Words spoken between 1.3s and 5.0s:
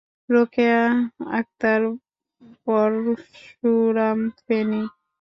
Akter Parshuram, Feni.